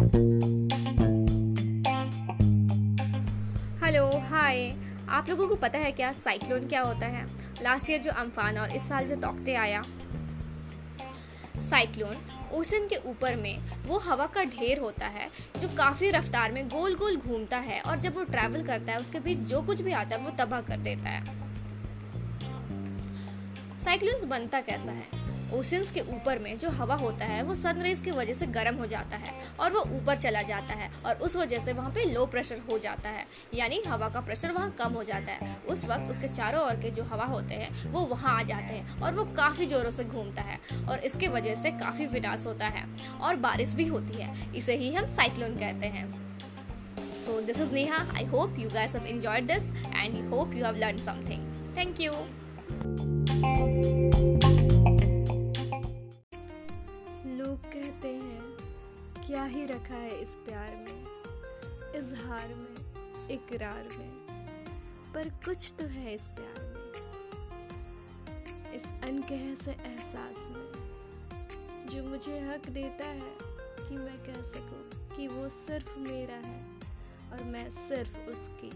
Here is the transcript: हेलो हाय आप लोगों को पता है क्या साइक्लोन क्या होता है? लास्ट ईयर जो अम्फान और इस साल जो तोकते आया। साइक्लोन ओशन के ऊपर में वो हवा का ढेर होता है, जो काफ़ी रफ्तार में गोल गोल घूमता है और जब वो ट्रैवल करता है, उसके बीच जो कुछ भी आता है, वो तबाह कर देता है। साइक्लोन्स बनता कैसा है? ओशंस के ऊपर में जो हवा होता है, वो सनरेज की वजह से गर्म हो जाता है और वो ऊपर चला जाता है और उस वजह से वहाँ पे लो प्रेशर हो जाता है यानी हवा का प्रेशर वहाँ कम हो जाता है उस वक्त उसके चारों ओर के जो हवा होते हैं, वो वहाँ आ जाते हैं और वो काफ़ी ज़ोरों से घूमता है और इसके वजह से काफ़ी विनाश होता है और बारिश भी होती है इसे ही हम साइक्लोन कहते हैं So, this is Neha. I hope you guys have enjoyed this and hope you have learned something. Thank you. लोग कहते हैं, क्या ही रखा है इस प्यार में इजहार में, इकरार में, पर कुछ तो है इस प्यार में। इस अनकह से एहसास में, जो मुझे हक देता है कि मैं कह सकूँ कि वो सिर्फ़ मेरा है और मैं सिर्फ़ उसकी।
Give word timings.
हेलो 0.00 0.08
हाय 4.28 4.76
आप 5.08 5.28
लोगों 5.28 5.48
को 5.48 5.54
पता 5.54 5.78
है 5.78 5.92
क्या 5.92 6.12
साइक्लोन 6.12 6.68
क्या 6.68 6.82
होता 6.82 7.06
है? 7.06 7.26
लास्ट 7.62 7.90
ईयर 7.90 8.00
जो 8.00 8.10
अम्फान 8.10 8.58
और 8.58 8.70
इस 8.70 8.88
साल 8.88 9.06
जो 9.06 9.16
तोकते 9.16 9.54
आया। 9.54 9.82
साइक्लोन 11.60 12.16
ओशन 12.52 12.86
के 12.86 13.10
ऊपर 13.10 13.36
में 13.36 13.58
वो 13.86 13.98
हवा 13.98 14.26
का 14.26 14.44
ढेर 14.44 14.78
होता 14.78 15.06
है, 15.06 15.28
जो 15.60 15.68
काफ़ी 15.68 16.10
रफ्तार 16.10 16.52
में 16.52 16.68
गोल 16.68 16.94
गोल 16.94 17.16
घूमता 17.16 17.58
है 17.58 17.80
और 17.80 18.00
जब 18.00 18.14
वो 18.14 18.24
ट्रैवल 18.24 18.62
करता 18.62 18.92
है, 18.92 19.00
उसके 19.00 19.20
बीच 19.20 19.38
जो 19.38 19.62
कुछ 19.62 19.80
भी 19.80 19.92
आता 19.92 20.16
है, 20.16 20.22
वो 20.22 20.30
तबाह 20.30 20.60
कर 20.60 20.78
देता 20.78 21.08
है। 21.08 21.24
साइक्लोन्स 23.78 24.24
बनता 24.24 24.60
कैसा 24.60 24.90
है? 24.90 25.19
ओशंस 25.54 25.90
के 25.90 26.00
ऊपर 26.00 26.38
में 26.38 26.58
जो 26.58 26.70
हवा 26.70 26.94
होता 26.94 27.24
है, 27.24 27.42
वो 27.42 27.54
सनरेज 27.54 28.00
की 28.00 28.10
वजह 28.10 28.32
से 28.32 28.46
गर्म 28.46 28.76
हो 28.76 28.86
जाता 28.86 29.16
है 29.16 29.32
और 29.60 29.72
वो 29.72 29.80
ऊपर 29.96 30.16
चला 30.16 30.42
जाता 30.42 30.74
है 30.74 30.90
और 31.06 31.14
उस 31.14 31.36
वजह 31.36 31.58
से 31.58 31.72
वहाँ 31.72 31.90
पे 31.90 32.04
लो 32.12 32.26
प्रेशर 32.26 32.60
हो 32.70 32.78
जाता 32.78 33.10
है 33.10 33.24
यानी 33.54 33.82
हवा 33.86 34.08
का 34.08 34.20
प्रेशर 34.20 34.52
वहाँ 34.52 34.70
कम 34.78 34.92
हो 34.92 35.02
जाता 35.04 35.32
है 35.32 35.56
उस 35.68 35.84
वक्त 35.84 36.10
उसके 36.10 36.28
चारों 36.28 36.62
ओर 36.62 36.74
के 36.74 36.90
जो 36.90 37.04
हवा 37.04 37.24
होते 37.24 37.54
हैं, 37.54 37.92
वो 37.92 38.00
वहाँ 38.00 38.38
आ 38.40 38.42
जाते 38.42 38.74
हैं 38.74 39.00
और 39.00 39.14
वो 39.14 39.24
काफ़ी 39.36 39.66
ज़ोरों 39.66 39.90
से 39.90 40.04
घूमता 40.04 40.42
है 40.42 40.58
और 40.88 40.98
इसके 40.98 41.28
वजह 41.28 41.54
से 41.54 41.70
काफ़ी 41.70 42.06
विनाश 42.06 42.46
होता 42.46 42.66
है 42.66 42.84
और 43.20 43.36
बारिश 43.36 43.72
भी 43.74 43.86
होती 43.86 44.22
है 44.22 44.54
इसे 44.54 44.76
ही 44.76 44.94
हम 44.94 45.06
साइक्लोन 45.06 45.56
कहते 45.56 45.86
हैं 45.86 46.30
So, 47.22 47.32
this 47.42 47.58
is 47.60 47.70
Neha. 47.70 47.98
I 48.14 48.22
hope 48.24 48.58
you 48.58 48.70
guys 48.70 48.94
have 48.94 49.04
enjoyed 49.04 49.46
this 49.46 49.66
and 49.92 50.16
hope 50.30 50.54
you 50.54 50.64
have 50.64 50.78
learned 50.78 51.04
something. 51.04 51.44
Thank 51.74 52.00
you. 52.00 52.14
लोग 57.30 57.58
कहते 57.64 58.08
हैं, 58.08 58.42
क्या 59.26 59.44
ही 59.44 59.64
रखा 59.64 59.94
है 59.94 60.20
इस 60.20 60.28
प्यार 60.28 60.76
में 60.76 61.00
इजहार 61.94 62.48
में, 62.48 63.28
इकरार 63.30 63.88
में, 63.98 64.10
पर 65.14 65.28
कुछ 65.44 65.72
तो 65.78 65.84
है 65.84 66.14
इस 66.14 66.22
प्यार 66.22 66.62
में। 66.64 66.78
इस 68.74 68.84
अनकह 69.04 69.54
से 69.54 69.70
एहसास 69.70 70.36
में, 70.50 70.68
जो 71.86 72.04
मुझे 72.04 72.38
हक 72.40 72.68
देता 72.68 73.04
है 73.04 73.34
कि 73.88 73.96
मैं 73.96 74.18
कह 74.18 74.42
सकूँ 74.42 75.16
कि 75.16 75.28
वो 75.28 75.48
सिर्फ़ 75.48 75.98
मेरा 75.98 76.36
है 76.46 76.60
और 77.32 77.44
मैं 77.44 77.68
सिर्फ़ 77.70 78.18
उसकी। 78.30 78.72